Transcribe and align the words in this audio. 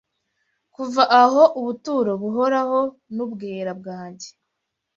Kuva 0.75 1.03
aho 1.21 1.41
ubuturo 1.59 2.11
buhoraho 2.21 2.79
mubwera 3.15 3.71
bwanjye 3.79 4.29